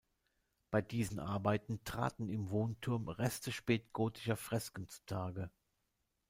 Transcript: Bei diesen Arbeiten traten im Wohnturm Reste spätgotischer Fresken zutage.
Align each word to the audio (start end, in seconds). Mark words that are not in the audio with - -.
Bei 0.71 0.81
diesen 0.81 1.19
Arbeiten 1.19 1.83
traten 1.83 2.27
im 2.27 2.49
Wohnturm 2.49 3.07
Reste 3.07 3.51
spätgotischer 3.51 4.35
Fresken 4.35 4.87
zutage. 4.87 5.51